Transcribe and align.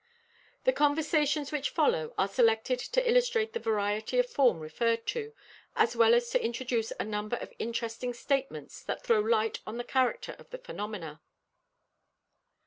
The 0.63 0.73
conversations 0.73 1.51
which 1.51 1.69
follow 1.69 2.15
are 2.17 2.27
selected 2.27 2.79
to 2.79 3.07
illustrate 3.07 3.53
the 3.53 3.59
variety 3.59 4.17
of 4.17 4.25
form 4.27 4.59
referred 4.59 5.05
to, 5.13 5.31
as 5.75 5.95
well 5.95 6.15
as 6.15 6.31
to 6.31 6.43
introduce 6.43 6.91
a 6.99 7.03
number 7.05 7.35
of 7.35 7.53
interesting 7.59 8.11
statements 8.15 8.81
that 8.81 9.03
throw 9.03 9.19
light 9.19 9.59
on 9.67 9.77
the 9.77 9.83
character 9.83 10.31
of 10.39 10.49
the 10.49 10.57
phenomena. 10.57 11.21